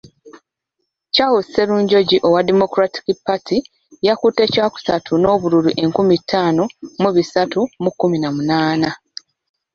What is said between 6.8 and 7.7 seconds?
mu bisatu